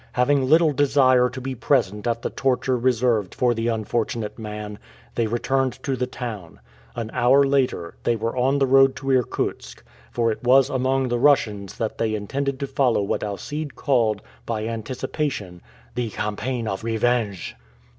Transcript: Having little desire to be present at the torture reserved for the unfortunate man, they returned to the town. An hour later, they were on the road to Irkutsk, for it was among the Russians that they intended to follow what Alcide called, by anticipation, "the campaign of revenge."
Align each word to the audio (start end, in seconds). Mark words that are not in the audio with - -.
Having 0.13 0.49
little 0.49 0.73
desire 0.73 1.29
to 1.29 1.39
be 1.39 1.53
present 1.53 2.07
at 2.07 2.23
the 2.23 2.31
torture 2.31 2.75
reserved 2.75 3.35
for 3.35 3.53
the 3.53 3.67
unfortunate 3.67 4.39
man, 4.39 4.79
they 5.13 5.27
returned 5.27 5.73
to 5.83 5.95
the 5.95 6.07
town. 6.07 6.59
An 6.95 7.11
hour 7.13 7.43
later, 7.43 7.93
they 8.01 8.15
were 8.15 8.35
on 8.35 8.57
the 8.57 8.65
road 8.65 8.95
to 8.95 9.11
Irkutsk, 9.11 9.83
for 10.09 10.31
it 10.31 10.43
was 10.43 10.71
among 10.71 11.09
the 11.09 11.19
Russians 11.19 11.77
that 11.77 11.99
they 11.99 12.15
intended 12.15 12.59
to 12.61 12.65
follow 12.65 13.03
what 13.03 13.21
Alcide 13.23 13.75
called, 13.75 14.23
by 14.43 14.65
anticipation, 14.65 15.61
"the 15.93 16.09
campaign 16.09 16.67
of 16.67 16.83
revenge." 16.83 17.55